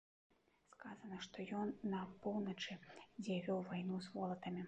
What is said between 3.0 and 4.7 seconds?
дзе вёў вайну з волатамі.